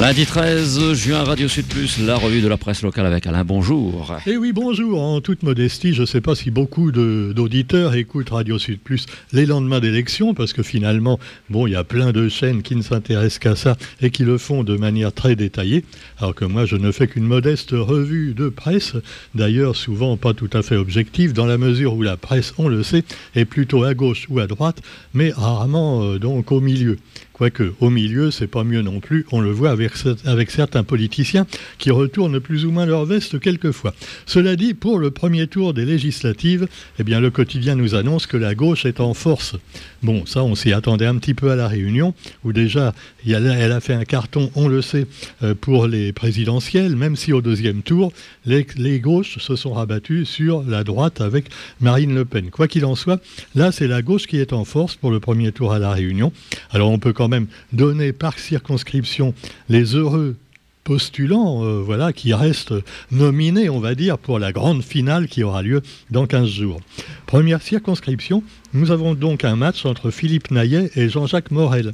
Lundi 0.00 0.24
13 0.24 0.94
juin, 0.94 1.24
Radio 1.24 1.46
Sud 1.46 1.66
Plus, 1.66 1.98
la 1.98 2.16
revue 2.16 2.40
de 2.40 2.48
la 2.48 2.56
presse 2.56 2.80
locale 2.80 3.04
avec 3.04 3.26
Alain. 3.26 3.44
Bonjour. 3.44 4.16
Eh 4.26 4.38
oui, 4.38 4.50
bonjour. 4.50 4.98
En 4.98 5.20
toute 5.20 5.42
modestie, 5.42 5.92
je 5.92 6.00
ne 6.00 6.06
sais 6.06 6.22
pas 6.22 6.34
si 6.34 6.50
beaucoup 6.50 6.90
d'auditeurs 6.90 7.94
écoutent 7.94 8.30
Radio 8.30 8.58
Sud 8.58 8.80
Plus 8.80 9.04
les 9.32 9.44
lendemains 9.44 9.78
d'élection, 9.78 10.32
parce 10.32 10.54
que 10.54 10.62
finalement, 10.62 11.20
bon, 11.50 11.66
il 11.66 11.72
y 11.72 11.76
a 11.76 11.84
plein 11.84 12.12
de 12.12 12.30
chaînes 12.30 12.62
qui 12.62 12.76
ne 12.76 12.82
s'intéressent 12.82 13.40
qu'à 13.40 13.56
ça 13.56 13.76
et 14.00 14.08
qui 14.08 14.24
le 14.24 14.38
font 14.38 14.64
de 14.64 14.74
manière 14.74 15.12
très 15.12 15.36
détaillée, 15.36 15.84
alors 16.18 16.34
que 16.34 16.46
moi, 16.46 16.64
je 16.64 16.76
ne 16.76 16.92
fais 16.92 17.06
qu'une 17.06 17.26
modeste 17.26 17.72
revue 17.72 18.32
de 18.32 18.48
presse, 18.48 18.94
d'ailleurs 19.34 19.76
souvent 19.76 20.16
pas 20.16 20.32
tout 20.32 20.50
à 20.54 20.62
fait 20.62 20.76
objective, 20.76 21.34
dans 21.34 21.46
la 21.46 21.58
mesure 21.58 21.92
où 21.92 22.00
la 22.00 22.16
presse, 22.16 22.54
on 22.56 22.68
le 22.68 22.82
sait, 22.82 23.04
est 23.34 23.44
plutôt 23.44 23.84
à 23.84 23.92
gauche 23.92 24.28
ou 24.30 24.38
à 24.38 24.46
droite, 24.46 24.80
mais 25.12 25.30
rarement 25.30 26.02
euh, 26.04 26.18
donc 26.18 26.52
au 26.52 26.62
milieu. 26.62 26.96
Quoique, 27.40 27.72
au 27.80 27.88
milieu, 27.88 28.30
c'est 28.30 28.48
pas 28.48 28.64
mieux 28.64 28.82
non 28.82 29.00
plus. 29.00 29.24
On 29.32 29.40
le 29.40 29.50
voit 29.50 29.70
avec, 29.70 29.92
avec, 30.26 30.50
certains 30.50 30.84
politiciens 30.84 31.46
qui 31.78 31.90
retournent 31.90 32.38
plus 32.38 32.66
ou 32.66 32.70
moins 32.70 32.84
leur 32.84 33.06
veste 33.06 33.40
quelquefois. 33.40 33.94
Cela 34.26 34.56
dit, 34.56 34.74
pour 34.74 34.98
le 34.98 35.10
premier 35.10 35.46
tour 35.46 35.72
des 35.72 35.86
législatives, 35.86 36.68
eh 36.98 37.02
bien, 37.02 37.18
le 37.18 37.30
quotidien 37.30 37.76
nous 37.76 37.94
annonce 37.94 38.26
que 38.26 38.36
la 38.36 38.54
gauche 38.54 38.84
est 38.84 39.00
en 39.00 39.14
force. 39.14 39.56
Bon, 40.02 40.26
ça, 40.26 40.44
on 40.44 40.54
s'y 40.54 40.74
attendait 40.74 41.06
un 41.06 41.16
petit 41.16 41.32
peu 41.32 41.50
à 41.50 41.56
la 41.56 41.66
Réunion, 41.66 42.12
où 42.44 42.52
déjà, 42.52 42.92
elle 43.26 43.72
a 43.72 43.80
fait 43.80 43.94
un 43.94 44.04
carton, 44.04 44.50
on 44.54 44.68
le 44.68 44.82
sait, 44.82 45.06
euh, 45.42 45.54
pour 45.58 45.86
les 45.86 46.12
présidentielles, 46.12 46.94
même 46.94 47.16
si 47.16 47.32
au 47.32 47.40
deuxième 47.40 47.80
tour, 47.80 48.12
les, 48.44 48.66
les 48.76 49.00
gauches 49.00 49.38
se 49.38 49.56
sont 49.56 49.72
rabattues 49.72 50.26
sur 50.26 50.62
la 50.62 50.84
droite 50.84 51.22
avec 51.22 51.46
Marine 51.80 52.14
Le 52.14 52.26
Pen. 52.26 52.50
Quoi 52.50 52.68
qu'il 52.68 52.84
en 52.84 52.96
soit, 52.96 53.22
là, 53.54 53.72
c'est 53.72 53.88
la 53.88 54.02
gauche 54.02 54.26
qui 54.26 54.36
est 54.36 54.52
en 54.52 54.66
force 54.66 54.94
pour 54.96 55.10
le 55.10 55.20
premier 55.20 55.52
tour 55.52 55.72
à 55.72 55.78
la 55.78 55.92
Réunion. 55.92 56.34
Alors, 56.70 56.90
on 56.90 56.98
peut 56.98 57.14
quand 57.14 57.29
même 57.30 57.46
donner 57.72 58.12
par 58.12 58.38
circonscription 58.38 59.34
les 59.68 59.94
heureux 59.94 60.36
postulants 60.84 61.64
euh, 61.64 61.80
voilà, 61.80 62.12
qui 62.12 62.34
restent 62.34 62.74
nominés, 63.10 63.70
on 63.70 63.80
va 63.80 63.94
dire, 63.94 64.18
pour 64.18 64.38
la 64.38 64.52
grande 64.52 64.82
finale 64.82 65.28
qui 65.28 65.42
aura 65.42 65.62
lieu 65.62 65.82
dans 66.10 66.26
15 66.26 66.48
jours. 66.48 66.80
Première 67.26 67.62
circonscription, 67.62 68.42
nous 68.72 68.90
avons 68.90 69.14
donc 69.14 69.44
un 69.44 69.56
match 69.56 69.86
entre 69.86 70.10
Philippe 70.10 70.50
Naillet 70.50 70.90
et 70.96 71.08
Jean-Jacques 71.08 71.50
Morel. 71.50 71.92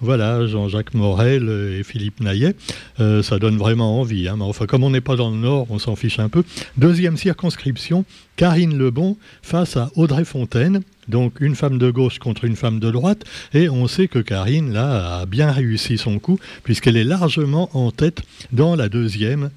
Voilà, 0.00 0.48
Jean-Jacques 0.48 0.94
Morel 0.94 1.48
et 1.78 1.84
Philippe 1.84 2.20
Naillet, 2.20 2.56
euh, 2.98 3.22
ça 3.22 3.38
donne 3.38 3.56
vraiment 3.56 4.00
envie. 4.00 4.26
Hein. 4.26 4.34
Mais 4.36 4.44
enfin, 4.44 4.66
comme 4.66 4.82
on 4.82 4.90
n'est 4.90 5.00
pas 5.00 5.14
dans 5.14 5.30
le 5.30 5.36
Nord, 5.36 5.68
on 5.70 5.78
s'en 5.78 5.94
fiche 5.94 6.18
un 6.18 6.28
peu. 6.28 6.42
Deuxième 6.76 7.16
circonscription, 7.16 8.04
Karine 8.34 8.76
Lebon 8.76 9.16
face 9.42 9.76
à 9.76 9.92
Audrey 9.94 10.24
Fontaine. 10.24 10.82
Donc 11.08 11.40
une 11.40 11.54
femme 11.54 11.78
de 11.78 11.90
gauche 11.90 12.18
contre 12.18 12.44
une 12.44 12.56
femme 12.56 12.80
de 12.80 12.90
droite. 12.90 13.24
Et 13.54 13.68
on 13.68 13.88
sait 13.88 14.08
que 14.08 14.18
Karine, 14.18 14.72
là, 14.72 15.20
a 15.20 15.26
bien 15.26 15.50
réussi 15.50 15.98
son 15.98 16.18
coup, 16.18 16.38
puisqu'elle 16.62 16.96
est 16.96 17.04
largement 17.04 17.70
en 17.76 17.90
tête 17.90 18.22
dans 18.52 18.76
la 18.76 18.88
deuxième, 18.88 19.50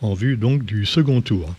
en 0.00 0.14
vue 0.14 0.36
donc 0.36 0.64
du 0.64 0.86
second 0.86 1.20
tour. 1.20 1.54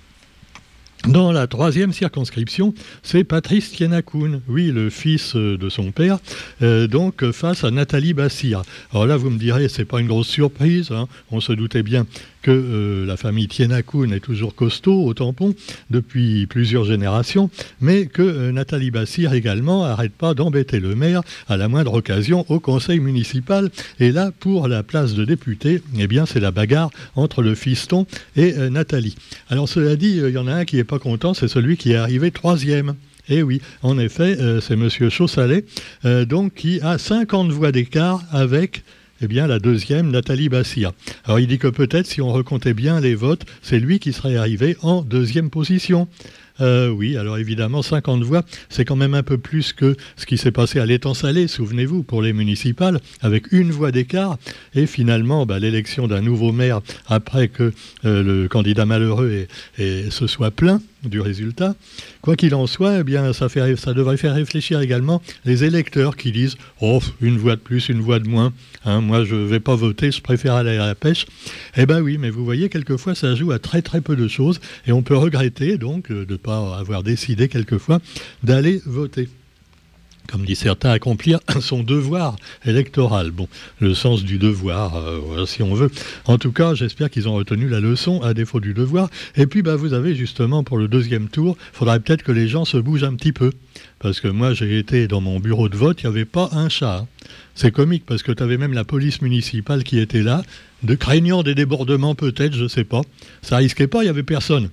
Dans 1.06 1.32
la 1.32 1.48
troisième 1.48 1.94
circonscription, 1.94 2.74
c'est 3.04 3.24
Patrice 3.24 3.72
Tienakoun, 3.72 4.42
oui, 4.48 4.72
le 4.72 4.90
fils 4.90 5.36
euh, 5.36 5.58
de 5.58 5.70
son 5.70 5.92
père, 5.92 6.18
euh, 6.64 6.88
donc 6.88 7.32
face 7.32 7.64
à 7.64 7.72
Nathalie 7.72 8.14
Bassir. 8.14 8.64
Alors 8.92 9.06
là, 9.06 9.16
vous 9.16 9.30
me 9.30 9.38
direz, 9.38 9.70
c'est 9.70 9.86
pas 9.86 10.02
une 10.02 10.08
grosse 10.08 10.28
surprise, 10.28 10.92
hein. 10.92 11.08
on 11.32 11.40
se 11.40 11.54
doutait 11.54 11.84
bien 11.84 12.08
que 12.48 12.52
euh, 12.52 13.06
la 13.06 13.18
famille 13.18 13.50
Tienakoun 13.50 14.14
est 14.14 14.22
toujours 14.22 14.56
costaud 14.56 15.04
au 15.04 15.14
tampon 15.14 15.54
depuis 15.90 16.48
plusieurs 16.48 16.86
générations, 16.86 17.50
mais 17.82 18.06
que 18.06 18.52
Nathalie 18.52 18.90
Bassir 18.90 19.34
également 19.34 19.86
n'arrête 19.86 20.14
pas 20.14 20.34
d'embêter 20.34 20.80
le 20.80 20.96
maire 20.96 21.24
à 21.50 21.58
la 21.58 21.68
moindre 21.68 21.96
occasion 21.96 22.46
au 22.48 22.62
conseil 22.62 23.02
municipal. 23.02 23.70
Et 24.00 24.14
là, 24.14 24.32
pour 24.40 24.70
la 24.70 24.82
place 24.82 25.14
de 25.14 25.26
député, 25.26 25.82
eh 26.00 26.08
bien, 26.08 26.26
c'est 26.26 26.40
la 26.40 26.52
bagarre 26.52 26.90
entre 27.18 27.42
le 27.42 27.54
fiston 27.54 28.06
et 28.38 28.54
Nathalie. 28.70 29.18
Alors 29.50 29.68
cela 29.68 29.98
dit, 29.98 30.22
il 30.24 30.30
y 30.30 30.38
en 30.38 30.48
a 30.48 30.54
un 30.54 30.64
qui 30.64 30.80
est 30.80 30.86
pas 30.86 31.00
content, 31.00 31.34
c'est 31.34 31.50
celui 31.50 31.76
qui 31.76 31.92
est 31.92 31.98
arrivé 31.98 32.32
troisième. 32.32 32.96
Eh 33.30 33.44
oui, 33.44 33.62
en 33.84 34.00
effet, 34.00 34.38
euh, 34.40 34.62
c'est 34.62 34.76
M. 34.76 34.90
Chaussalet, 35.10 35.66
euh, 36.06 36.24
donc 36.24 36.54
qui 36.54 36.80
a 36.82 36.98
50 36.98 37.52
voix 37.52 37.74
d'écart 37.74 38.24
avec 38.32 38.84
eh 39.22 39.28
bien, 39.28 39.48
la 39.48 39.60
deuxième, 39.60 40.12
Nathalie 40.12 40.50
Bassia. 40.50 40.94
Alors 41.26 41.40
il 41.40 41.48
dit 41.48 41.58
que 41.58 41.68
peut-être, 41.68 42.06
si 42.06 42.22
on 42.22 42.32
recomptait 42.32 42.74
bien 42.74 43.00
les 43.00 43.16
votes, 43.16 43.46
c'est 43.62 43.80
lui 43.80 44.00
qui 44.00 44.14
serait 44.14 44.38
arrivé 44.38 44.78
en 44.82 45.02
deuxième 45.02 45.50
position. 45.50 46.08
Euh, 46.62 46.90
oui, 46.90 47.18
alors 47.18 47.38
évidemment, 47.38 47.82
50 47.82 48.24
voix, 48.24 48.44
c'est 48.70 48.86
quand 48.86 48.96
même 48.96 49.14
un 49.14 49.24
peu 49.24 49.38
plus 49.38 49.74
que 49.74 49.96
ce 50.16 50.26
qui 50.26 50.38
s'est 50.38 50.52
passé 50.52 50.80
à 50.80 50.86
l'étang 50.86 51.14
salé, 51.14 51.48
souvenez-vous, 51.48 52.04
pour 52.04 52.22
les 52.22 52.34
municipales, 52.34 53.00
avec 53.22 53.52
une 53.52 53.72
voix 53.72 53.92
d'écart. 53.92 54.38
Et 54.74 54.86
finalement, 54.86 55.46
bah, 55.46 55.60
l'élection 55.60 56.08
d'un 56.08 56.22
nouveau 56.22 56.52
maire, 56.52 56.82
après 57.08 57.48
que 57.48 57.74
euh, 58.06 58.24
le 58.24 58.48
candidat 58.48 58.86
malheureux 58.86 59.48
se 59.78 60.28
soit 60.28 60.52
plaint, 60.52 60.82
du 61.04 61.22
résultat. 61.22 61.76
Quoi 62.22 62.36
qu'il 62.36 62.54
en 62.56 62.68
soit, 62.68 63.00
eh 63.00 63.04
bien, 63.04 63.32
ça, 63.34 63.48
devrait 63.94 64.18
faire 64.18 64.34
réfléchir 64.34 64.82
également 64.82 65.22
les 65.46 65.64
électeurs 65.64 66.16
qui 66.18 66.32
disent 66.32 66.58
Oh, 66.82 67.00
une 67.22 67.38
voix 67.38 67.56
de 67.56 67.62
plus, 67.62 67.90
une 67.90 68.02
voix 68.02 68.20
de 68.20 68.28
moins. 68.28 68.54
Hein, 68.86 69.02
moi, 69.02 69.24
je 69.24 69.36
ne 69.36 69.46
vais 69.46 69.60
pas 69.60 69.76
voter, 69.76 70.12
je 70.12 70.22
préfère 70.22 70.56
aller 70.56 70.78
à 70.78 70.88
la 70.88 70.96
pêche. 70.96 71.26
Eh 71.76 71.86
bien 71.86 72.02
oui, 72.02 72.18
mais 72.18 72.30
vous 72.30 72.44
voyez, 72.44 72.70
quelquefois, 72.70 73.16
ça 73.16 73.36
joue 73.36 73.52
à 73.52 73.60
très 73.60 73.82
très 73.82 74.02
peu 74.02 74.16
de 74.16 74.28
choses 74.28 74.60
et 74.86 74.92
on 74.92 75.02
peut 75.02 75.16
regretter 75.16 75.78
donc 75.78 76.12
de 76.12 76.26
ne 76.30 76.38
pas 76.38 76.47
avoir 76.48 77.04
décidé 77.04 77.48
quelquefois 77.48 78.00
d'aller 78.44 78.82
voter 78.86 79.30
comme 80.28 80.46
dit 80.46 80.56
certains, 80.56 80.92
accomplir 80.92 81.40
son 81.62 81.84
devoir 81.84 82.36
électoral. 82.66 83.32
Bon, 83.32 83.48
le 83.80 83.94
sens 83.94 84.24
du 84.24 84.38
devoir, 84.38 84.98
euh, 84.98 85.46
si 85.46 85.64
on 85.64 85.74
veut. 85.74 85.90
En 86.26 86.38
tout 86.38 86.52
cas, 86.52 86.74
j'espère 86.76 87.10
qu'ils 87.10 87.28
ont 87.28 87.36
retenu 87.36 87.68
la 87.68 87.80
leçon 87.80 88.22
à 88.22 88.34
défaut 88.34 88.60
du 88.60 88.74
devoir. 88.74 89.10
Et 89.36 89.48
puis, 89.48 89.62
bah, 89.62 89.76
vous 89.76 89.94
avez 89.94 90.16
justement 90.16 90.64
pour 90.64 90.78
le 90.78 90.88
deuxième 90.88 91.30
tour, 91.30 91.58
il 91.74 91.78
faudrait 91.78 92.00
peut-être 92.00 92.24
que 92.24 92.32
les 92.32 92.48
gens 92.48 92.66
se 92.66 92.78
bougent 92.78 93.06
un 93.06 93.16
petit 93.16 93.32
peu. 93.32 93.52
Parce 94.00 94.20
que 94.20 94.28
moi, 94.28 94.54
j'ai 94.54 94.78
été 94.78 95.08
dans 95.08 95.22
mon 95.22 95.40
bureau 95.40 95.70
de 95.70 95.76
vote, 95.76 96.02
il 96.02 96.06
n'y 96.06 96.12
avait 96.16 96.26
pas 96.26 96.50
un 96.52 96.70
chat. 96.70 97.06
C'est 97.56 97.72
comique 97.72 98.04
parce 98.06 98.22
que 98.22 98.32
tu 98.32 98.44
avais 98.44 98.58
même 98.58 98.74
la 98.74 98.84
police 98.84 99.22
municipale 99.22 99.84
qui 99.84 100.00
était 100.00 100.22
là, 100.22 100.44
de 100.84 100.96
craignant 100.96 101.44
des 101.44 101.56
débordements 101.56 102.16
peut-être, 102.16 102.56
je 102.56 102.68
sais 102.68 102.84
pas. 102.84 103.02
Ça 103.42 103.58
risquait 103.58 103.88
pas, 103.88 104.04
il 104.04 104.08
y 104.08 104.10
avait 104.10 104.24
personne. 104.24 104.70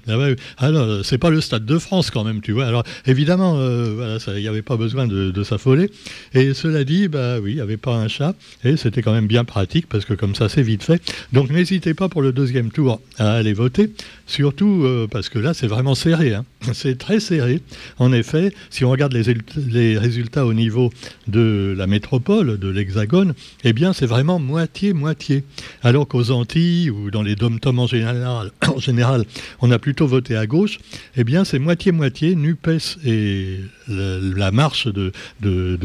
Alors, 0.58 1.04
c'est 1.04 1.18
pas 1.18 1.30
le 1.30 1.40
stade 1.40 1.64
de 1.64 1.78
France 1.78 2.10
quand 2.10 2.24
même, 2.24 2.40
tu 2.40 2.52
vois. 2.52 2.66
Alors, 2.66 2.84
évidemment, 3.06 3.54
euh, 3.56 4.18
il 4.28 4.42
n'y 4.42 4.48
avait 4.48 4.62
pas 4.62 4.76
besoin 4.76 5.06
de, 5.06 5.42
s'affoler. 5.44 5.90
Et 6.32 6.54
cela 6.54 6.84
dit, 6.84 7.08
bah 7.08 7.38
oui, 7.40 7.52
il 7.52 7.54
n'y 7.56 7.60
avait 7.60 7.76
pas 7.76 7.94
un 7.96 8.08
chat, 8.08 8.34
et 8.64 8.76
c'était 8.76 9.02
quand 9.02 9.12
même 9.12 9.26
bien 9.26 9.44
pratique 9.44 9.86
parce 9.88 10.04
que 10.04 10.14
comme 10.14 10.34
ça, 10.34 10.48
c'est 10.48 10.62
vite 10.62 10.82
fait. 10.82 11.02
Donc, 11.32 11.50
n'hésitez 11.50 11.94
pas 11.94 12.08
pour 12.08 12.22
le 12.22 12.32
deuxième 12.32 12.70
tour 12.70 13.00
à 13.18 13.32
aller 13.32 13.52
voter, 13.52 13.92
surtout 14.26 14.82
euh, 14.84 15.06
parce 15.10 15.28
que 15.28 15.38
là, 15.38 15.54
c'est 15.54 15.66
vraiment 15.66 15.94
serré. 15.94 16.34
Hein. 16.34 16.44
C'est 16.72 16.96
très 16.98 17.20
serré. 17.20 17.60
En 17.98 18.12
effet, 18.12 18.52
si 18.70 18.84
on 18.84 18.93
regarde 18.94 19.12
les, 19.12 19.98
résultats 19.98 20.46
au 20.46 20.54
niveau 20.54 20.90
de 21.26 21.74
la 21.76 21.86
métropole, 21.86 22.58
de 22.58 22.68
l'Hexagone, 22.68 23.34
eh 23.64 23.72
bien, 23.72 23.92
c'est 23.92 24.06
vraiment 24.06 24.38
moitié-moitié. 24.38 25.42
Alors 25.82 26.06
qu'aux 26.06 26.30
Antilles 26.30 26.90
ou 26.90 27.10
dans 27.10 27.22
les 27.22 27.34
dom-toms 27.34 27.80
en 27.80 27.86
général, 27.88 28.52
en 28.68 28.78
général, 28.78 29.24
on 29.60 29.70
a 29.72 29.78
plutôt 29.78 30.06
voté 30.06 30.36
à 30.36 30.46
gauche, 30.46 30.78
eh 31.16 31.24
bien, 31.24 31.44
c'est 31.44 31.58
moitié-moitié, 31.58 32.36
NUPES 32.36 32.98
et 33.04 33.58
la, 33.88 34.50
marche 34.52 34.86
de, 34.86 35.12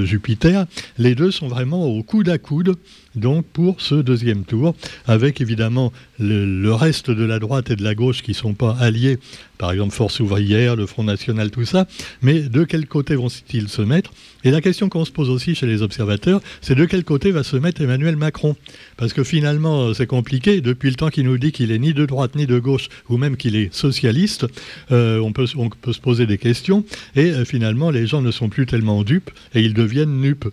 Jupiter. 0.06 0.66
Les 0.98 1.16
deux 1.16 1.32
sont 1.32 1.48
vraiment 1.48 1.86
au 1.86 2.04
coude 2.04 2.30
à 2.30 2.38
coude 2.38 2.76
donc 3.16 3.46
pour 3.46 3.82
ce 3.82 3.96
deuxième 3.96 4.44
tour, 4.44 4.76
avec 5.08 5.42
évidemment 5.42 5.92
le, 6.20 6.72
reste 6.74 7.12
de 7.12 7.24
la 7.24 7.40
droite 7.40 7.72
et 7.72 7.76
de 7.76 7.84
la 7.84 7.96
gauche 7.96 8.22
qui 8.22 8.32
ne 8.32 8.36
sont 8.36 8.54
pas 8.54 8.76
alliés, 8.80 9.18
par 9.58 9.72
exemple 9.72 9.94
Force 9.94 10.20
ouvrière, 10.20 10.76
le 10.76 10.86
Front 10.86 11.04
National, 11.04 11.52
tout 11.52 11.66
ça, 11.66 11.88
mais 12.22 12.42
de 12.42 12.64
quel 12.64 12.88
côté 12.88 13.16
vont-ils 13.16 13.70
se 13.70 13.82
mettre? 13.82 14.12
Et 14.44 14.52
la 14.52 14.62
question 14.62 14.88
qu'on 14.88 15.06
se 15.06 15.12
pose 15.12 15.30
aussi 15.30 15.56
chez 15.56 15.66
les 15.66 15.82
observateurs, 15.82 16.42
c'est 16.62 16.76
de 16.76 16.86
quel 16.86 17.04
côté 17.04 17.32
va 17.32 17.44
se 17.44 17.58
mettre 17.58 17.82
Emmanuel 17.82 18.16
Macron? 18.16 18.56
Parce 18.96 19.14
que 19.14 19.24
finalement, 19.24 19.94
c'est 19.94 20.08
compliqué, 20.08 20.62
depuis 20.62 20.90
le 20.90 20.96
temps 20.96 21.10
qu'il 21.10 21.26
nous 21.26 21.38
dit 21.38 21.52
qu'il 21.52 21.72
est 21.72 21.80
ni 21.80 21.94
de 21.94 22.06
droite 22.06 22.36
ni 22.36 22.46
de 22.48 22.60
gauche, 22.60 22.88
ou 23.10 23.18
même 23.18 23.36
qu'il 23.36 23.56
est 23.56 23.74
socialiste, 23.74 24.46
euh, 24.92 25.20
on, 25.20 25.34
peut, 25.34 25.48
on 25.58 25.70
peut 25.70 25.94
se 25.94 26.00
poser 26.00 26.26
des 26.26 26.38
questions, 26.38 26.86
et 27.16 27.32
euh, 27.32 27.46
finalement, 27.46 27.92
les 27.92 28.08
gens 28.08 28.22
ne 28.22 28.32
sont 28.32 28.50
plus 28.50 28.66
tellement 28.66 29.04
dupes, 29.04 29.32
et 29.54 29.62
ils 29.62 29.74
deviennent 29.74 30.22
nupes. 30.22 30.50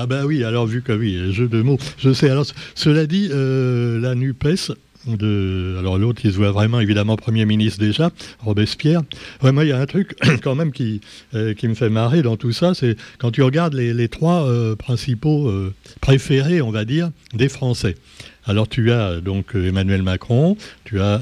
Ah 0.00 0.06
ben 0.06 0.24
oui, 0.24 0.44
alors 0.44 0.64
vu 0.64 0.80
que 0.80 0.92
oui, 0.92 1.32
jeu 1.32 1.48
de 1.48 1.60
mots, 1.60 1.78
je 1.98 2.12
sais. 2.12 2.30
Alors, 2.30 2.46
cela 2.76 3.04
dit, 3.06 3.30
euh, 3.32 3.98
la 3.98 4.14
NUPES, 4.14 4.70
de, 5.08 5.74
alors 5.76 5.98
l'autre, 5.98 6.20
il 6.22 6.30
se 6.30 6.36
voit 6.36 6.52
vraiment 6.52 6.78
évidemment 6.78 7.16
Premier 7.16 7.44
ministre 7.46 7.80
déjà, 7.80 8.12
Robespierre. 8.38 9.02
Ouais, 9.42 9.50
moi, 9.50 9.64
il 9.64 9.70
y 9.70 9.72
a 9.72 9.80
un 9.80 9.86
truc 9.86 10.14
quand 10.44 10.54
même 10.54 10.70
qui, 10.70 11.00
euh, 11.34 11.52
qui 11.52 11.66
me 11.66 11.74
fait 11.74 11.88
marrer 11.88 12.22
dans 12.22 12.36
tout 12.36 12.52
ça, 12.52 12.74
c'est 12.74 12.96
quand 13.18 13.32
tu 13.32 13.42
regardes 13.42 13.74
les, 13.74 14.08
trois 14.08 14.48
euh, 14.48 14.76
principaux 14.76 15.52
préférés, 16.00 16.62
on 16.62 16.70
va 16.70 16.84
dire, 16.84 17.10
des 17.34 17.48
Français. 17.48 17.96
Alors 18.44 18.68
tu 18.68 18.92
as 18.92 19.20
donc 19.20 19.56
Emmanuel 19.56 20.04
Macron, 20.04 20.56
tu 20.84 21.00
as 21.00 21.20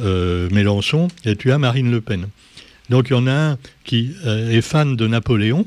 Mélenchon 0.52 1.08
et 1.24 1.34
tu 1.34 1.50
as 1.50 1.56
Marine 1.56 1.90
Le 1.90 2.02
Pen. 2.02 2.26
Donc 2.90 3.08
il 3.08 3.14
y 3.14 3.16
en 3.16 3.26
a 3.26 3.32
un 3.32 3.58
qui 3.84 4.12
est 4.24 4.60
fan 4.60 4.96
de 4.96 5.06
Napoléon, 5.08 5.66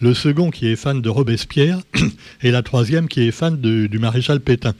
le 0.00 0.14
second 0.14 0.50
qui 0.50 0.68
est 0.68 0.76
fan 0.76 1.00
de 1.00 1.08
Robespierre, 1.08 1.80
et 2.42 2.50
la 2.50 2.62
troisième 2.62 3.08
qui 3.08 3.22
est 3.22 3.30
fan 3.30 3.60
du 3.60 3.98
maréchal 3.98 4.40
Pétain. 4.40 4.74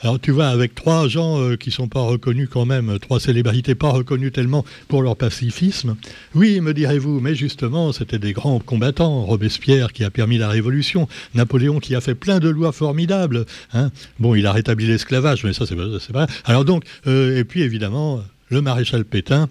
Alors 0.00 0.20
tu 0.20 0.32
vois, 0.32 0.48
avec 0.48 0.74
trois 0.74 1.08
gens 1.08 1.40
euh, 1.40 1.56
qui 1.56 1.70
sont 1.70 1.88
pas 1.88 2.02
reconnus 2.02 2.48
quand 2.52 2.66
même, 2.66 2.98
trois 2.98 3.20
célébrités 3.20 3.74
pas 3.74 3.88
reconnues 3.88 4.32
tellement 4.32 4.62
pour 4.88 5.00
leur 5.00 5.16
pacifisme, 5.16 5.96
oui, 6.34 6.60
me 6.60 6.74
direz-vous, 6.74 7.20
mais 7.20 7.34
justement, 7.34 7.90
c'était 7.92 8.18
des 8.18 8.34
grands 8.34 8.58
combattants. 8.58 9.22
Robespierre 9.22 9.94
qui 9.94 10.04
a 10.04 10.10
permis 10.10 10.36
la 10.36 10.48
Révolution, 10.50 11.08
Napoléon 11.34 11.78
qui 11.78 11.94
a 11.94 12.02
fait 12.02 12.14
plein 12.14 12.38
de 12.38 12.50
lois 12.50 12.72
formidables. 12.72 13.46
Hein. 13.72 13.90
Bon, 14.18 14.34
il 14.34 14.46
a 14.46 14.52
rétabli 14.52 14.86
l'esclavage, 14.86 15.42
mais 15.42 15.54
ça 15.54 15.64
c'est 15.64 15.74
vrai. 15.74 16.26
Alors 16.44 16.66
donc, 16.66 16.84
euh, 17.06 17.38
et 17.38 17.44
puis 17.44 17.62
évidemment, 17.62 18.22
le 18.50 18.60
maréchal 18.60 19.06
Pétain, 19.06 19.48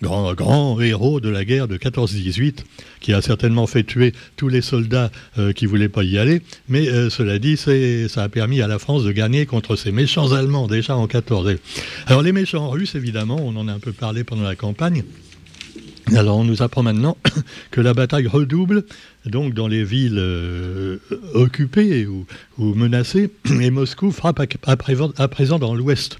grand, 0.00 0.80
héros 0.80 1.20
de 1.20 1.28
la 1.28 1.44
guerre 1.44 1.68
de 1.68 1.76
14-18, 1.76 2.64
qui 3.00 3.12
a 3.12 3.22
certainement 3.22 3.66
fait 3.66 3.84
tuer 3.84 4.12
tous 4.36 4.48
les 4.48 4.60
soldats 4.60 5.10
euh, 5.38 5.52
qui 5.52 5.66
voulaient 5.66 5.88
pas 5.88 6.04
y 6.04 6.18
aller. 6.18 6.42
Mais 6.68 6.88
euh, 6.88 7.10
cela 7.10 7.38
dit, 7.38 7.56
ça 7.56 8.22
a 8.22 8.28
permis 8.28 8.62
à 8.62 8.66
la 8.66 8.78
France 8.78 9.04
de 9.04 9.12
gagner 9.12 9.46
contre 9.46 9.76
ces 9.76 9.92
méchants 9.92 10.32
Allemands 10.32 10.66
déjà 10.66 10.96
en 10.96 11.06
14. 11.06 11.56
Alors 12.06 12.22
les 12.22 12.32
méchants 12.32 12.70
Russes, 12.70 12.94
évidemment, 12.94 13.38
on 13.40 13.56
en 13.56 13.68
a 13.68 13.72
un 13.72 13.78
peu 13.78 13.92
parlé 13.92 14.24
pendant 14.24 14.42
la 14.42 14.56
campagne. 14.56 15.04
Alors 16.16 16.38
on 16.38 16.44
nous 16.44 16.62
apprend 16.62 16.82
maintenant 16.82 17.16
que 17.70 17.80
la 17.80 17.94
bataille 17.94 18.26
redouble 18.26 18.84
donc 19.26 19.54
dans 19.54 19.68
les 19.68 19.84
villes 19.84 20.18
euh, 20.18 20.98
occupées 21.34 22.06
ou, 22.06 22.26
menacées, 22.58 23.30
et 23.60 23.70
Moscou 23.70 24.10
frappe 24.10 24.40
à 24.40 25.28
présent 25.28 25.58
dans 25.58 25.74
l'ouest. 25.74 26.18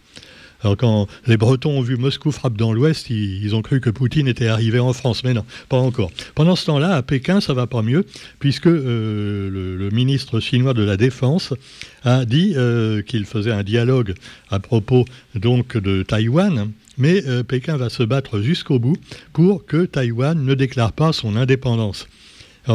Alors 0.62 0.77
quand 0.77 1.07
les 1.27 1.37
Bretons 1.37 1.79
ont 1.79 1.83
vu 1.83 1.97
Moscou 1.97 2.33
frappe 2.33 2.57
dans 2.57 2.73
l'Ouest, 2.73 3.09
ils, 3.11 3.55
ont 3.55 3.62
cru 3.62 3.81
que 3.81 3.91
Poutine 3.91 4.29
était 4.29 4.47
arrivé 4.47 4.79
en 4.79 4.93
France, 4.93 5.25
mais 5.25 5.33
non, 5.33 5.45
pas 5.69 5.79
encore. 5.79 6.11
Pendant 6.35 6.57
ce 6.57 6.67
temps-là, 6.67 6.97
à 6.97 7.03
Pékin, 7.03 7.41
ça 7.41 7.55
va 7.55 7.67
pas 7.67 7.83
mieux, 7.83 8.05
puisque 8.39 8.67
euh, 8.67 9.49
le, 9.51 9.91
ministre 9.91 10.39
chinois 10.41 10.75
de 10.75 10.83
la 10.83 10.97
Défense 10.97 11.53
a 12.05 12.25
dit 12.25 12.53
euh, 12.57 13.03
qu'il 13.03 13.25
faisait 13.25 13.51
un 13.51 13.62
dialogue 13.62 14.15
à 14.51 14.61
propos 14.61 15.05
donc 15.35 15.77
de 15.77 16.03
Taïwan, 16.03 16.71
mais 16.97 17.27
euh, 17.27 17.43
Pékin 17.43 17.77
va 17.77 17.89
se 17.89 18.03
battre 18.03 18.41
jusqu'au 18.41 18.79
bout 18.79 18.97
pour 19.33 19.65
que 19.65 19.85
Taïwan 19.85 20.45
ne 20.45 20.55
déclare 20.55 20.93
pas 20.93 21.13
son 21.13 21.37
indépendance. 21.37 22.06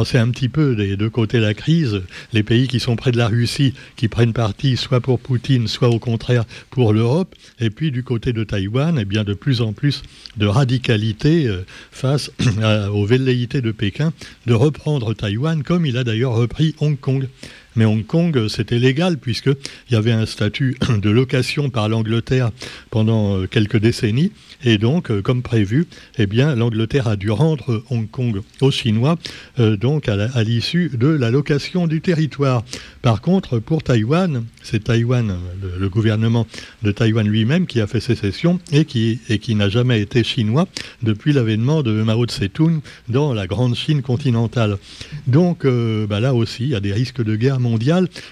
C'est 0.04 0.18
un 0.18 0.30
petit 0.30 0.48
peu 0.48 0.76
des 0.76 0.96
deux 0.96 1.10
côtés 1.10 1.40
la 1.40 1.54
crise. 1.54 2.02
Les 2.32 2.42
pays 2.42 2.68
qui 2.68 2.80
sont 2.80 2.96
près 2.96 3.12
de 3.12 3.16
la 3.16 3.28
Russie, 3.28 3.74
qui 3.96 4.08
prennent 4.08 4.32
parti 4.32 4.76
soit 4.76 5.00
pour 5.00 5.18
Poutine, 5.18 5.68
soit 5.68 5.88
au 5.88 5.98
contraire 5.98 6.44
pour 6.70 6.92
l'Europe. 6.92 7.34
Et 7.60 7.70
puis 7.70 7.90
du 7.90 8.02
côté 8.02 8.32
de 8.32 8.44
Taïwan, 8.44 8.98
eh 9.00 9.04
bien 9.04 9.24
de 9.24 9.34
plus 9.34 9.60
en 9.60 9.72
plus 9.72 10.02
de 10.36 10.46
radicalité 10.46 11.46
euh, 11.46 11.64
face 11.90 12.30
aux 12.92 13.06
velléités 13.06 13.60
de 13.60 13.72
Pékin 13.72 14.12
de 14.46 14.54
reprendre 14.54 15.14
Taïwan, 15.14 15.62
comme 15.62 15.86
il 15.86 15.96
a 15.96 16.04
d'ailleurs 16.04 16.34
repris 16.34 16.74
Hong 16.80 16.98
Kong. 16.98 17.28
Mais 17.76 17.84
Hong 17.84 18.04
Kong, 18.04 18.48
c'était 18.48 18.78
légal 18.78 19.18
puisqu'il 19.18 19.92
y 19.92 19.96
avait 19.96 20.12
un 20.12 20.26
statut 20.26 20.76
de 20.98 21.10
location 21.10 21.70
par 21.70 21.88
l'Angleterre 21.88 22.50
pendant 22.90 23.36
euh, 23.36 23.46
quelques 23.46 23.78
décennies. 23.78 24.32
Et 24.64 24.78
donc, 24.78 25.10
euh, 25.10 25.22
comme 25.22 25.42
prévu, 25.42 25.86
eh 26.18 26.26
bien, 26.26 26.54
l'Angleterre 26.54 27.08
a 27.08 27.16
dû 27.16 27.30
rendre 27.30 27.84
Hong 27.90 28.10
Kong 28.10 28.40
aux 28.60 28.70
Chinois, 28.70 29.18
euh, 29.58 29.76
donc 29.76 30.08
à 30.08 30.42
l'issue 30.42 30.90
de 30.94 31.08
la 31.08 31.30
location 31.30 31.86
du 31.86 32.00
territoire. 32.00 32.64
Par 33.02 33.20
contre, 33.20 33.58
pour 33.58 33.82
Taïwan, 33.82 34.44
c'est 34.62 34.84
Taïwan, 34.84 35.38
le, 35.78 35.88
gouvernement 35.88 36.46
de 36.82 36.90
Taïwan 36.90 37.26
lui-même 37.26 37.66
qui 37.66 37.80
a 37.80 37.86
fait 37.86 38.00
sécession 38.00 38.58
et 38.72 38.84
qui, 38.84 39.20
et 39.28 39.38
qui 39.38 39.54
n'a 39.54 39.68
jamais 39.68 40.00
été 40.00 40.24
chinois 40.24 40.66
depuis 41.02 41.32
l'avènement 41.32 41.82
de 41.82 42.02
Mao 42.02 42.26
Tse-tung 42.26 42.80
dans 43.08 43.32
la 43.32 43.46
grande 43.46 43.76
Chine 43.76 44.02
continentale. 44.02 44.78
Donc 45.26 45.64
euh, 45.64 46.06
bah 46.06 46.20
là 46.20 46.34
aussi, 46.34 46.64
il 46.64 46.70
y 46.70 46.74
a 46.74 46.80
des 46.80 46.92
risques 46.92 47.22
de 47.22 47.36
guerre 47.36 47.60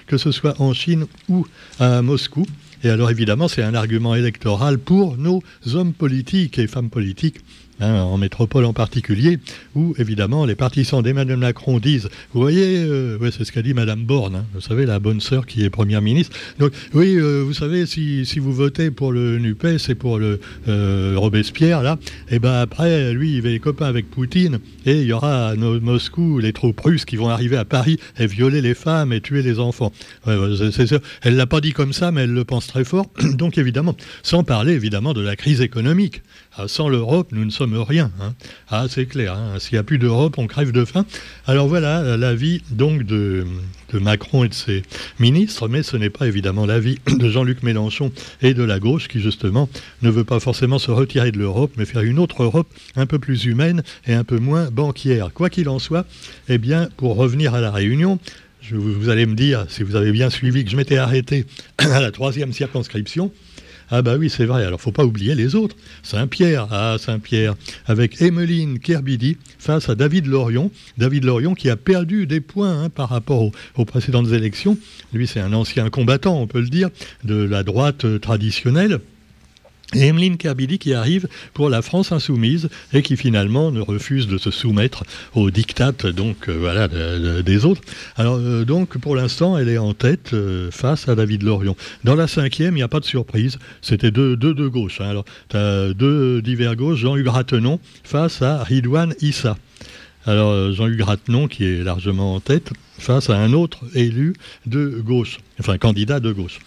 que 0.07 0.17
ce 0.17 0.31
soit 0.31 0.59
en 0.61 0.73
Chine 0.73 1.05
ou 1.29 1.45
à 1.79 2.01
Moscou. 2.01 2.45
Et 2.83 2.89
alors 2.89 3.09
évidemment, 3.09 3.47
c'est 3.47 3.63
un 3.63 3.73
argument 3.73 4.15
électoral 4.15 4.77
pour 4.77 5.17
nos 5.17 5.41
hommes 5.73 5.93
politiques 5.93 6.59
et 6.59 6.67
femmes 6.67 6.89
politiques 6.89 7.37
Hein, 7.81 7.95
en 8.03 8.17
métropole 8.17 8.63
en 8.63 8.71
particulier, 8.71 9.37
où 9.75 9.93
évidemment 9.97 10.45
les 10.45 10.55
partisans 10.55 11.03
d'Emmanuel 11.03 11.35
Macron 11.35 11.79
disent, 11.79 12.07
vous 12.33 12.39
voyez, 12.39 12.77
euh, 12.77 13.17
c'est 13.31 13.43
ce 13.43 13.51
qu'a 13.51 13.61
dit 13.61 13.73
Madame 13.73 14.05
Borne, 14.05 14.35
hein, 14.35 14.45
vous 14.53 14.61
savez, 14.61 14.85
la 14.85 14.99
bonne 14.99 15.19
sœur 15.19 15.45
qui 15.45 15.65
est 15.65 15.69
première 15.69 16.01
ministre. 16.01 16.37
Donc 16.57 16.71
oui, 16.93 17.15
euh, 17.17 17.43
vous 17.45 17.53
savez, 17.53 17.85
si, 17.85 18.23
vous 18.39 18.53
votez 18.53 18.91
pour 18.91 19.11
le 19.11 19.39
Nupes 19.39 19.65
et 19.89 19.95
pour 19.95 20.19
le 20.19 20.39
euh, 20.69 21.15
Robespierre, 21.17 21.83
là, 21.83 21.99
et 22.29 22.35
eh 22.35 22.39
ben 22.39 22.53
après, 22.53 23.13
lui, 23.13 23.35
il 23.35 23.41
va 23.41 23.49
être 23.49 23.61
copain 23.61 23.87
avec 23.87 24.09
Poutine, 24.09 24.59
et 24.85 25.01
il 25.01 25.07
y 25.07 25.11
aura 25.11 25.49
à 25.49 25.55
Moscou 25.55 26.39
les 26.39 26.53
troupes 26.53 26.79
russes 26.79 27.03
qui 27.03 27.17
vont 27.17 27.27
arriver 27.27 27.57
à 27.57 27.65
Paris 27.65 27.99
et 28.17 28.25
violer 28.25 28.61
les 28.61 28.73
femmes 28.73 29.11
et 29.11 29.19
tuer 29.19 29.41
les 29.41 29.59
enfants. 29.59 29.91
Ouais, 30.25 30.37
c'est. 30.71 30.95
Elle 31.23 31.35
l'a 31.35 31.45
pas 31.45 31.59
dit 31.59 31.73
comme 31.73 31.91
ça, 31.91 32.13
mais 32.13 32.21
elle 32.21 32.33
le 32.33 32.45
pense 32.45 32.67
très 32.67 32.85
fort. 32.85 33.07
Donc 33.33 33.57
évidemment, 33.57 33.97
sans 34.23 34.45
parler 34.45 34.71
évidemment 34.71 35.11
de 35.11 35.21
la 35.21 35.35
crise 35.35 35.59
économique. 35.59 36.21
Ah, 36.57 36.69
sans 36.69 36.87
l'Europe, 36.87 37.33
nous 37.33 37.43
ne 37.43 37.49
sommes 37.49 37.64
rien. 37.73 38.11
Hein. 38.21 38.33
Ah, 38.69 38.85
c'est 38.89 39.05
clair. 39.05 39.33
Hein. 39.33 39.59
S'il 39.59 39.73
n'y 39.73 39.79
a 39.79 39.83
plus 39.83 39.97
d'Europe, 39.97 40.37
on 40.37 40.47
crève 40.47 40.71
de 40.71 40.85
faim. 40.85 41.05
Alors 41.47 41.67
voilà 41.67 42.17
l'avis 42.17 42.61
donc 42.71 43.03
de, 43.03 43.45
Macron 43.93 44.43
et 44.43 44.49
de 44.49 44.53
ses 44.53 44.83
ministres, 45.19 45.69
mais 45.69 45.81
ce 45.81 45.95
n'est 45.95 46.09
pas 46.09 46.27
évidemment 46.27 46.65
l'avis 46.65 46.99
de 47.07 47.29
Jean-Luc 47.29 47.63
Mélenchon 47.63 48.11
et 48.41 48.53
de 48.53 48.63
la 48.63 48.79
gauche 48.79 49.07
qui 49.07 49.21
justement 49.21 49.69
ne 50.01 50.09
veut 50.09 50.25
pas 50.25 50.39
forcément 50.39 50.79
se 50.79 50.91
retirer 50.91 51.31
de 51.31 51.37
l'Europe, 51.37 51.71
mais 51.77 51.85
faire 51.85 52.01
une 52.01 52.19
autre 52.19 52.43
Europe 52.43 52.67
un 52.95 53.05
peu 53.05 53.19
plus 53.19 53.45
humaine 53.45 53.83
et 54.05 54.13
un 54.13 54.23
peu 54.23 54.37
moins 54.37 54.69
banquière. 54.69 55.31
Quoi 55.33 55.49
qu'il 55.49 55.69
en 55.69 55.79
soit, 55.79 56.05
eh 56.49 56.57
bien, 56.57 56.89
pour 56.97 57.15
revenir 57.15 57.53
à 57.53 57.61
la 57.61 57.71
Réunion, 57.71 58.19
vous 58.71 59.09
allez 59.09 59.25
me 59.25 59.35
dire, 59.35 59.65
si 59.69 59.83
vous 59.83 59.95
avez 59.95 60.11
bien 60.11 60.29
suivi, 60.29 60.65
que 60.65 60.71
je 60.71 60.75
m'étais 60.75 60.97
arrêté 60.97 61.45
à 61.77 61.99
la 61.99 62.11
troisième 62.11 62.53
circonscription. 62.53 63.31
Ah 63.91 64.01
bah 64.01 64.15
oui, 64.17 64.29
c'est 64.29 64.45
vrai. 64.45 64.65
Alors 64.65 64.81
faut 64.81 64.91
pas 64.91 65.05
oublier 65.05 65.35
les 65.35 65.55
autres. 65.55 65.75
Saint-Pierre, 66.03 66.67
ah 66.71 66.97
Saint-Pierre, 66.99 67.55
avec 67.85 68.21
Emmeline 68.21 68.79
Kerbidi 68.79 69.37
face 69.59 69.89
à 69.89 69.95
David 69.95 70.25
Lorion. 70.27 70.71
David 70.97 71.23
Lorion 71.23 71.53
qui 71.53 71.69
a 71.69 71.75
perdu 71.75 72.25
des 72.25 72.41
points 72.41 72.83
hein, 72.83 72.89
par 72.89 73.09
rapport 73.09 73.51
aux, 73.75 73.85
précédentes 73.85 74.31
élections. 74.31 74.77
Lui, 75.13 75.27
c'est 75.27 75.39
un 75.39 75.53
ancien 75.53 75.89
combattant, 75.89 76.39
on 76.39 76.47
peut 76.47 76.61
le 76.61 76.69
dire, 76.69 76.89
de 77.23 77.35
la 77.35 77.63
droite 77.63 78.19
traditionnelle. 78.19 78.99
Emeline 79.93 80.37
Kerbidi 80.37 80.79
qui 80.79 80.93
arrive 80.93 81.27
pour 81.53 81.69
la 81.69 81.81
France 81.81 82.11
insoumise 82.11 82.69
et 82.91 83.01
qui 83.01 83.17
finalement 83.17 83.71
ne 83.71 83.81
refuse 83.81 84.27
de 84.27 84.37
se 84.37 84.51
soumettre 84.51 85.03
aux 85.35 85.51
dictates 85.51 86.07
donc 86.07 86.49
euh, 86.49 86.57
voilà 86.57 86.87
des 86.87 87.65
autres. 87.65 87.81
Alors 88.15 88.37
euh, 88.37 88.65
donc 88.65 88.97
pour 88.97 89.15
l'instant 89.15 89.57
elle 89.57 89.69
est 89.69 89.77
en 89.77 89.93
tête 89.93 90.33
euh, 90.33 90.71
face 90.71 91.07
à 91.07 91.15
David 91.15 91.43
Lorion. 91.43 91.75
Dans 92.03 92.15
la 92.15 92.27
cinquième 92.27 92.73
il 92.73 92.77
n'y 92.77 92.83
a 92.83 92.87
pas 92.87 92.99
de 92.99 93.05
surprise, 93.05 93.59
c'était 93.81 94.11
deux 94.11 94.35
de 94.35 94.67
gauche. 94.67 95.01
Hein. 95.01 95.09
Alors 95.09 95.25
as 95.53 95.93
deux 95.93 96.41
divers 96.41 96.75
gauche, 96.75 96.99
Jean-Hugues 96.99 97.27
Ratenon 97.27 97.79
face 98.03 98.41
à 98.41 98.63
Ridouane 98.63 99.13
Issa. 99.21 99.55
Alors 100.25 100.73
Jean-Hugues 100.73 101.01
Ratenon 101.01 101.47
qui 101.47 101.63
est 101.63 101.83
largement 101.83 102.33
en 102.33 102.39
tête 102.39 102.71
face 102.97 103.29
à 103.29 103.37
un 103.37 103.53
autre 103.53 103.79
élu 103.93 104.33
de 104.65 105.01
gauche, 105.05 105.37
enfin 105.59 105.77
candidat 105.77 106.19
de 106.19 106.31
gauche. 106.31 106.59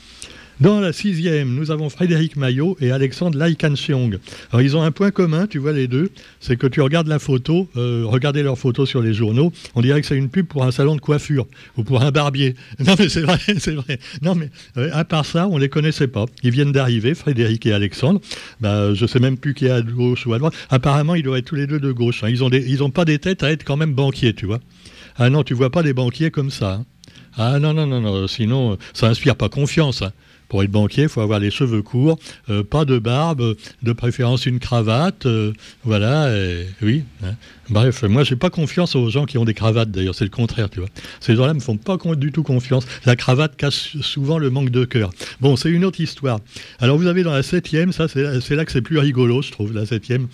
Dans 0.61 0.81
la 0.81 0.93
sixième, 0.93 1.55
nous 1.55 1.71
avons 1.71 1.88
Frédéric 1.88 2.35
Maillot 2.35 2.77
et 2.81 2.91
Alexandre 2.91 3.38
Laikancheong. 3.38 4.19
Alors 4.50 4.61
ils 4.61 4.77
ont 4.77 4.83
un 4.83 4.91
point 4.91 5.12
commun, 5.12 5.47
tu 5.47 5.59
vois 5.59 5.73
les 5.73 5.87
deux, 5.87 6.11
c'est 6.41 6.57
que 6.57 6.67
tu 6.67 6.81
regardes 6.81 7.07
la 7.07 7.21
photo, 7.21 7.69
euh, 7.77 8.03
regardez 8.05 8.43
leur 8.43 8.59
photo 8.59 8.85
sur 8.85 9.00
les 9.00 9.15
journaux, 9.15 9.53
on 9.77 9.83
dirait 9.83 10.00
que 10.00 10.07
c'est 10.09 10.17
une 10.17 10.29
pub 10.29 10.49
pour 10.49 10.65
un 10.65 10.73
salon 10.73 10.97
de 10.97 11.00
coiffure 11.00 11.47
ou 11.77 11.85
pour 11.85 12.03
un 12.03 12.11
barbier. 12.11 12.57
Non 12.85 12.95
mais 12.99 13.09
c'est 13.09 13.21
vrai, 13.21 13.38
c'est 13.59 13.75
vrai. 13.75 14.00
Non 14.21 14.35
mais 14.35 14.50
euh, 14.79 14.91
à 14.93 15.05
part 15.05 15.27
ça, 15.27 15.47
on 15.47 15.59
les 15.59 15.69
connaissait 15.69 16.09
pas. 16.09 16.25
Ils 16.43 16.50
viennent 16.50 16.73
d'arriver, 16.73 17.15
Frédéric 17.15 17.65
et 17.67 17.73
Alexandre. 17.73 18.21
Bah, 18.61 18.95
je 18.95 19.07
sais 19.07 19.21
même 19.21 19.38
plus 19.38 19.55
qui 19.55 19.67
est 19.67 19.71
à 19.71 19.81
gauche 19.81 20.27
ou 20.27 20.33
à 20.33 20.38
droite. 20.38 20.55
Apparemment, 20.71 21.15
ils 21.15 21.23
doivent 21.23 21.38
être 21.38 21.45
tous 21.45 21.55
les 21.55 21.69
deux 21.69 21.79
de 21.79 21.93
gauche. 21.93 22.25
Hein. 22.25 22.31
Ils 22.31 22.43
ont 22.43 22.50
ils 22.50 22.83
ont 22.83 22.91
pas 22.91 23.05
des 23.05 23.21
têtes 23.21 23.45
à 23.45 23.53
être 23.53 23.62
quand 23.62 23.77
même 23.77 23.95
banquiers, 23.95 24.35
tu 24.35 24.47
vois. 24.47 24.59
Ah 25.17 25.31
non, 25.31 25.45
tu 25.45 25.55
vois 25.55 25.71
pas 25.71 25.85
des 25.85 25.93
banquiers 25.93 26.33
comme 26.33 26.50
ça. 26.50 26.73
Hein. 26.73 26.85
Ah 27.37 27.61
non, 27.61 27.73
non, 27.73 27.87
non, 27.87 28.00
non, 28.00 28.27
sinon, 28.27 28.77
ça 28.93 29.07
inspire 29.07 29.37
pas 29.37 29.49
confiance. 29.49 30.03
Hein. 30.03 30.12
Pour 30.49 30.62
être 30.62 30.71
banquier, 30.71 31.05
il 31.05 31.09
faut 31.09 31.21
avoir 31.21 31.38
les 31.38 31.50
cheveux 31.50 31.83
courts, 31.83 32.19
euh, 32.49 32.62
pas 32.62 32.85
de 32.85 32.99
barbe, 32.99 33.55
de 33.83 33.93
préférence 33.93 34.47
une 34.47 34.59
cravate, 34.59 35.26
euh, 35.26 35.52
voilà, 35.85 36.33
oui. 36.83 37.05
Hein. 37.23 37.35
Bref, 37.71 38.03
moi, 38.05 38.25
j'ai 38.25 38.37
pas 38.37 38.49
confiance 38.49 38.97
aux 38.97 39.11
gens 39.11 39.27
qui 39.27 39.37
ont 39.37 39.45
des 39.45 39.53
cravates, 39.53 39.91
d'ailleurs, 39.91 40.15
c'est 40.15 40.25
le 40.25 40.31
contraire, 40.31 40.71
tu 40.71 40.81
vois. 40.81 40.89
Ces 41.21 41.37
gens-là 41.37 41.53
me 41.53 41.61
font 41.61 41.77
pas 41.77 41.99
du 42.17 42.33
tout 42.33 42.43
confiance. 42.43 42.87
La 43.05 43.15
cravate 43.15 43.57
cache 43.57 43.99
souvent 44.01 44.39
le 44.39 44.49
manque 44.49 44.71
de 44.71 44.85
cœur. 44.87 45.11
Bon, 45.41 45.57
c'est 45.57 45.69
une 45.69 45.85
autre 45.85 46.01
histoire. 46.01 46.39
Alors, 46.81 46.97
vous 46.97 47.07
avez 47.07 47.23
dans 47.23 47.33
la 47.33 47.43
septième, 47.43 47.93
ça, 47.93 48.09
c'est 48.09 48.55
là 48.55 48.65
que 48.65 48.73
c'est 48.73 48.81
plus 48.81 48.99
rigolo, 48.99 49.43
je 49.43 49.51
trouve, 49.51 49.75
la 49.75 49.85
septième. 49.85 50.29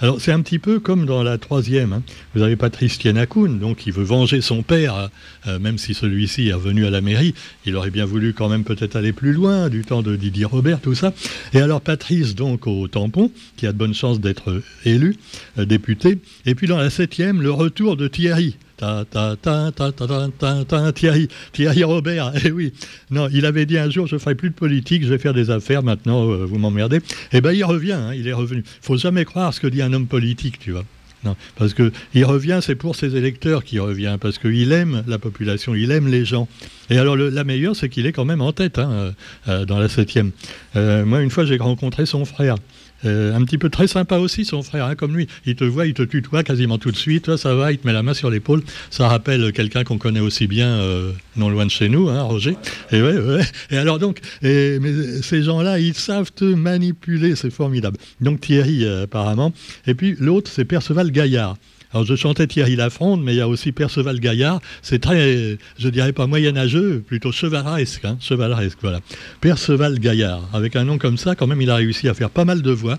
Alors, 0.00 0.20
c'est 0.20 0.32
un 0.32 0.40
petit 0.40 0.58
peu 0.58 0.80
comme 0.80 1.06
dans 1.06 1.22
la 1.22 1.38
troisième. 1.38 1.92
Hein. 1.92 2.02
Vous 2.34 2.42
avez 2.42 2.56
Patrice 2.56 2.98
Tienakoun, 2.98 3.58
donc, 3.58 3.76
qui 3.76 3.90
veut 3.90 4.02
venger 4.02 4.40
son 4.40 4.62
père, 4.62 5.10
euh, 5.46 5.58
même 5.58 5.78
si 5.78 5.94
celui-ci 5.94 6.48
est 6.48 6.54
revenu 6.54 6.86
à 6.86 6.90
la 6.90 7.02
mairie. 7.02 7.34
Il 7.66 7.76
aurait 7.76 7.90
bien 7.90 8.06
voulu 8.06 8.32
quand 8.32 8.48
même 8.48 8.64
peut-être 8.64 8.96
aller 8.96 9.12
plus 9.12 9.32
loin, 9.32 9.68
du 9.68 9.84
temps 9.84 10.02
de 10.02 10.16
Didier 10.16 10.46
Robert, 10.46 10.80
tout 10.80 10.94
ça. 10.94 11.12
Et 11.52 11.60
alors, 11.60 11.82
Patrice, 11.82 12.34
donc, 12.34 12.66
au 12.66 12.88
tampon, 12.88 13.30
qui 13.56 13.66
a 13.66 13.72
de 13.72 13.78
bonnes 13.78 13.94
chances 13.94 14.20
d'être 14.20 14.62
élu, 14.84 15.16
euh, 15.58 15.66
député. 15.66 16.18
Et 16.46 16.54
puis, 16.54 16.66
dans 16.66 16.79
la 16.80 16.90
septième, 16.90 17.42
le 17.42 17.50
retour 17.50 17.96
de 17.96 18.08
Thierry. 18.08 18.56
ta, 18.76 19.04
ta, 19.04 19.36
ta, 19.36 19.70
ta, 19.72 19.92
ta, 19.92 20.06
ta, 20.38 20.64
ta, 20.64 20.92
Thierry, 20.92 21.28
Thierry 21.52 21.84
Robert. 21.84 22.32
Eh 22.44 22.50
oui, 22.50 22.72
non, 23.10 23.28
il 23.32 23.44
avait 23.46 23.66
dit 23.66 23.78
un 23.78 23.90
jour, 23.90 24.06
je 24.06 24.16
ferai 24.18 24.34
plus 24.34 24.50
de 24.50 24.54
politique, 24.54 25.04
je 25.04 25.08
vais 25.08 25.18
faire 25.18 25.34
des 25.34 25.50
affaires. 25.50 25.82
Maintenant, 25.82 26.26
vous 26.26 26.58
m'emmerdez. 26.58 27.00
Eh 27.32 27.40
ben, 27.40 27.52
il 27.52 27.64
revient. 27.64 27.92
Hein, 27.92 28.14
il 28.14 28.26
est 28.26 28.32
revenu. 28.32 28.64
Faut 28.80 28.96
jamais 28.96 29.24
croire 29.24 29.52
ce 29.52 29.60
que 29.60 29.66
dit 29.66 29.82
un 29.82 29.92
homme 29.92 30.06
politique, 30.06 30.58
tu 30.58 30.72
vois. 30.72 30.84
Non, 31.22 31.36
parce 31.56 31.74
que 31.74 31.92
il 32.14 32.24
revient, 32.24 32.60
c'est 32.62 32.74
pour 32.74 32.96
ses 32.96 33.14
électeurs 33.14 33.62
qu'il 33.62 33.80
revient, 33.80 34.16
parce 34.18 34.38
qu'il 34.38 34.72
aime 34.72 35.04
la 35.06 35.18
population, 35.18 35.74
il 35.74 35.90
aime 35.90 36.08
les 36.08 36.24
gens. 36.24 36.48
Et 36.88 36.96
alors 36.96 37.16
la 37.16 37.44
meilleure, 37.44 37.76
c'est 37.76 37.90
qu'il 37.90 38.06
est 38.06 38.12
quand 38.12 38.24
même 38.24 38.40
en 38.40 38.52
tête 38.52 38.78
hein, 38.78 39.12
euh, 39.48 39.66
dans 39.66 39.78
la 39.78 39.88
septième. 39.88 40.30
Euh, 40.76 41.04
moi, 41.04 41.20
une 41.20 41.30
fois, 41.30 41.44
j'ai 41.44 41.58
rencontré 41.58 42.06
son 42.06 42.24
frère. 42.24 42.56
Euh, 43.04 43.34
un 43.34 43.42
petit 43.44 43.58
peu 43.58 43.70
très 43.70 43.86
sympa 43.86 44.16
aussi, 44.18 44.44
son 44.44 44.62
frère, 44.62 44.86
hein, 44.86 44.94
comme 44.94 45.16
lui. 45.16 45.26
Il 45.46 45.54
te 45.56 45.64
voit, 45.64 45.86
il 45.86 45.94
te 45.94 46.02
tutoie 46.02 46.42
quasiment 46.42 46.78
tout 46.78 46.90
de 46.90 46.96
suite. 46.96 47.36
ça 47.36 47.54
va, 47.54 47.72
il 47.72 47.78
te 47.78 47.86
met 47.86 47.92
la 47.92 48.02
main 48.02 48.14
sur 48.14 48.30
l'épaule. 48.30 48.62
Ça 48.90 49.08
rappelle 49.08 49.52
quelqu'un 49.52 49.84
qu'on 49.84 49.98
connaît 49.98 50.20
aussi 50.20 50.46
bien, 50.46 50.68
euh, 50.68 51.12
non 51.36 51.48
loin 51.48 51.66
de 51.66 51.70
chez 51.70 51.88
nous, 51.88 52.08
hein, 52.08 52.22
Roger. 52.22 52.56
Et, 52.92 53.00
ouais, 53.00 53.18
ouais. 53.18 53.42
et 53.70 53.78
alors 53.78 53.98
donc, 53.98 54.20
ces 54.42 55.42
gens-là, 55.42 55.78
ils 55.78 55.94
savent 55.94 56.32
te 56.32 56.44
manipuler, 56.44 57.36
c'est 57.36 57.50
formidable. 57.50 57.98
Donc 58.20 58.40
Thierry, 58.40 58.84
euh, 58.84 59.04
apparemment. 59.04 59.52
Et 59.86 59.94
puis 59.94 60.16
l'autre, 60.18 60.50
c'est 60.52 60.64
Perceval 60.64 61.10
Gaillard. 61.10 61.56
Alors 61.92 62.06
je 62.06 62.14
chantais 62.14 62.46
Thierry 62.46 62.76
Lafronde, 62.76 63.22
mais 63.22 63.34
il 63.34 63.38
y 63.38 63.40
a 63.40 63.48
aussi 63.48 63.72
Perceval 63.72 64.20
Gaillard. 64.20 64.60
C'est 64.80 65.00
très, 65.00 65.58
je 65.78 65.88
dirais 65.88 66.12
pas 66.12 66.28
moyenâgeux, 66.28 67.02
plutôt 67.04 67.32
chevaleresque, 67.32 68.04
hein, 68.04 68.16
chevaleresque, 68.20 68.78
voilà. 68.80 69.00
Perceval 69.40 69.98
Gaillard, 69.98 70.48
avec 70.52 70.76
un 70.76 70.84
nom 70.84 70.98
comme 70.98 71.16
ça, 71.16 71.34
quand 71.34 71.48
même, 71.48 71.60
il 71.60 71.70
a 71.70 71.76
réussi 71.76 72.08
à 72.08 72.14
faire 72.14 72.30
pas 72.30 72.44
mal 72.44 72.62
de 72.62 72.70
voix. 72.70 72.89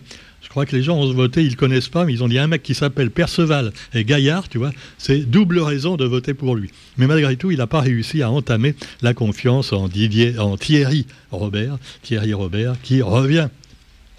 Je 0.42 0.50
crois 0.50 0.66
que 0.66 0.76
les 0.76 0.84
gens 0.84 0.98
ont 0.98 1.14
voté, 1.14 1.44
ils 1.44 1.52
ne 1.52 1.56
connaissent 1.56 1.88
pas, 1.88 2.04
mais 2.04 2.14
ils 2.14 2.24
ont 2.24 2.28
dit 2.28 2.38
un 2.38 2.48
mec 2.48 2.62
qui 2.62 2.74
s'appelle 2.74 3.10
Perceval 3.10 3.72
et 3.94 4.04
Gaillard, 4.04 4.50
tu 4.50 4.58
vois, 4.58 4.72
c'est 4.98 5.20
double 5.20 5.60
raison 5.60 5.96
de 5.96 6.04
voter 6.04 6.34
pour 6.34 6.56
lui. 6.56 6.72
Mais 6.98 7.08
malgré 7.08 7.38
tout, 7.38 7.52
il 7.52 7.58
n'a 7.58 7.68
pas 7.68 7.80
réussi 7.80 8.22
à 8.22 8.30
entamer 8.30 8.76
la 9.02 9.14
confiance 9.14 9.72
en 9.72 9.88
Didier, 9.88 10.38
en 10.40 10.58
Thierry 10.58 11.06
Robert, 11.32 11.78
Thierry 12.02 12.34
Robert, 12.34 12.76
qui 12.84 13.02
revient. 13.02 13.48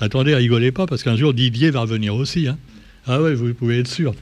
Attendez, 0.00 0.35
rigolez 0.35 0.73
pas, 0.73 0.87
parce 0.87 1.02
qu'un 1.02 1.17
jour 1.17 1.35
Didier 1.35 1.71
va 1.71 1.81
revenir 1.81 2.14
aussi. 2.14 2.49
Hein. 2.49 2.57
Ah 3.07 3.21
ouais, 3.21 3.35
vous 3.35 3.52
pouvez 3.52 3.81
être 3.81 3.88
sûr. 3.88 4.14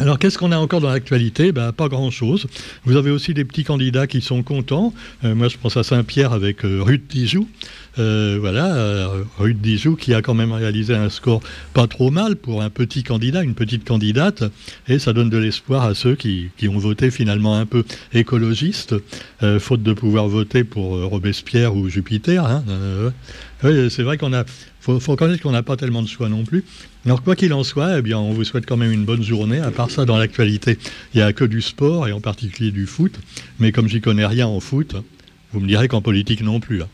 Alors, 0.00 0.18
qu'est-ce 0.18 0.38
qu'on 0.38 0.50
a 0.50 0.56
encore 0.56 0.80
dans 0.80 0.88
l'actualité? 0.88 1.52
Ben, 1.52 1.72
Pas 1.72 1.88
grand-chose. 1.88 2.46
Vous 2.84 2.96
avez 2.96 3.10
aussi 3.10 3.34
des 3.34 3.44
petits 3.44 3.64
candidats 3.64 4.06
qui 4.06 4.22
sont 4.22 4.42
contents. 4.42 4.94
Euh, 5.24 5.34
moi, 5.34 5.48
je 5.48 5.58
pense 5.58 5.76
à 5.76 5.82
Saint-Pierre 5.82 6.32
avec 6.32 6.64
euh, 6.64 6.82
Ruth 6.82 7.06
Dijoux. 7.10 7.46
Euh, 7.98 8.38
voilà, 8.40 9.10
Ruth 9.38 9.60
Dijoux 9.60 9.96
qui 9.96 10.14
a 10.14 10.22
quand 10.22 10.34
même 10.34 10.52
réalisé 10.52 10.94
un 10.94 11.10
score 11.10 11.40
pas 11.74 11.86
trop 11.86 12.10
mal 12.10 12.36
pour 12.36 12.62
un 12.62 12.70
petit 12.70 13.02
candidat, 13.02 13.42
une 13.42 13.54
petite 13.54 13.86
candidate. 13.86 14.44
Et 14.88 14.98
ça 14.98 15.12
donne 15.12 15.30
de 15.30 15.38
l'espoir 15.38 15.84
à 15.84 15.94
ceux 15.94 16.14
qui, 16.14 16.50
ont 16.68 16.78
voté 16.78 17.10
finalement 17.10 17.56
un 17.56 17.66
peu 17.66 17.84
écologiste, 18.12 18.94
faute 19.58 19.82
de 19.82 19.92
pouvoir 19.92 20.28
voter 20.28 20.64
pour 20.64 21.00
Robespierre 21.08 21.74
ou 21.74 21.88
Jupiter. 21.88 22.44
Hein, 22.44 22.64
c'est 23.62 24.02
vrai 24.02 24.18
qu'on 24.18 24.32
a 24.32 24.44
faut, 24.80 24.98
reconnaître 24.98 25.42
qu'on 25.42 25.52
n'a 25.52 25.62
pas 25.62 25.76
tellement 25.76 26.02
de 26.02 26.08
choix 26.08 26.28
non 26.28 26.44
plus. 26.44 26.64
Alors, 27.04 27.22
quoi 27.22 27.36
qu'il 27.36 27.52
en 27.52 27.64
soit, 27.64 27.98
eh 27.98 28.02
bien, 28.02 28.18
on 28.18 28.32
vous 28.32 28.44
souhaite 28.44 28.66
quand 28.66 28.76
même 28.76 28.92
une 28.92 29.04
bonne 29.04 29.22
journée. 29.22 29.60
À 29.60 29.70
part 29.70 29.90
ça, 29.90 30.04
dans 30.04 30.16
l'actualité, 30.16 30.78
il 31.14 31.18
n'y 31.18 31.22
a 31.22 31.32
que 31.32 31.44
du 31.44 31.60
sport, 31.60 32.08
et 32.08 32.12
en 32.12 32.20
particulier 32.20 32.70
du 32.70 32.86
foot. 32.86 33.12
Mais 33.58 33.72
comme 33.72 33.88
j'y 33.88 34.00
connais 34.00 34.26
rien 34.26 34.46
en 34.46 34.60
foot, 34.60 34.96
vous 35.52 35.60
me 35.60 35.66
direz 35.66 35.88
qu'en 35.88 36.00
politique 36.00 36.42
non 36.42 36.60
plus. 36.60 36.78
Là. 36.78 36.88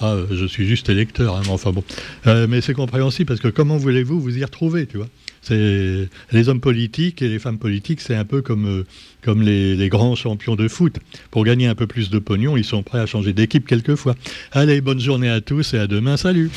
Ah, 0.00 0.16
je 0.30 0.46
suis 0.46 0.66
juste 0.66 0.88
électeur, 0.88 1.36
hein, 1.36 1.42
mais 1.44 1.50
enfin 1.50 1.72
bon. 1.72 1.84
Euh, 2.26 2.46
mais 2.48 2.60
c'est 2.60 2.72
compréhensible 2.72 3.28
parce 3.28 3.40
que 3.40 3.48
comment 3.48 3.76
voulez-vous 3.76 4.20
vous 4.20 4.38
y 4.38 4.44
retrouver, 4.44 4.86
tu 4.86 4.96
vois? 4.96 5.08
Les 5.50 6.48
hommes 6.48 6.60
politiques 6.60 7.22
et 7.22 7.28
les 7.28 7.38
femmes 7.38 7.58
politiques, 7.58 8.00
c'est 8.00 8.14
un 8.14 8.24
peu 8.24 8.42
comme 8.42 8.84
euh, 9.26 9.34
les, 9.34 9.88
grands 9.88 10.14
champions 10.14 10.54
de 10.54 10.68
foot. 10.68 10.96
Pour 11.30 11.44
gagner 11.44 11.66
un 11.66 11.74
peu 11.74 11.86
plus 11.86 12.10
de 12.10 12.18
pognon, 12.18 12.56
ils 12.56 12.64
sont 12.64 12.82
prêts 12.82 13.00
à 13.00 13.06
changer 13.06 13.32
d'équipe 13.32 13.66
quelquefois. 13.66 14.14
Allez, 14.52 14.80
bonne 14.80 15.00
journée 15.00 15.30
à 15.30 15.40
tous 15.40 15.74
et 15.74 15.78
à 15.78 15.86
demain. 15.86 16.16
Salut. 16.16 16.50